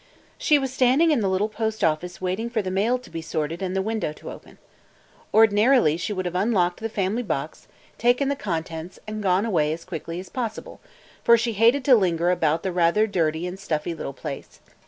She 0.39 0.57
was 0.57 0.73
standing 0.73 1.11
in 1.11 1.19
the 1.19 1.29
little 1.29 1.47
post 1.47 1.83
office 1.83 2.19
waiting 2.19 2.49
for 2.49 2.63
the 2.63 2.71
mail 2.71 2.97
to 2.97 3.09
be 3.11 3.21
sorted 3.21 3.61
and 3.61 3.75
the 3.75 3.83
window 3.83 4.11
to 4.13 4.31
open. 4.31 4.57
Ordinarily 5.31 5.95
she 5.95 6.11
would 6.11 6.25
have 6.25 6.33
unlocked 6.33 6.79
the 6.79 6.89
family 6.89 7.21
box, 7.21 7.67
taken 7.99 8.27
the 8.27 8.35
contents, 8.35 8.97
and 9.05 9.21
gone 9.21 9.45
away 9.45 9.71
as 9.71 9.85
quickly 9.85 10.19
as 10.19 10.27
possible, 10.29 10.79
for 11.23 11.37
she 11.37 11.51
hated 11.53 11.85
to 11.85 11.93
linger 11.93 12.31
about 12.31 12.63
the 12.63 12.71
rather 12.71 13.05
dirty 13.05 13.45
and 13.45 13.59
stuffy 13.59 13.93
little 13.93 14.11
place. 14.13 14.59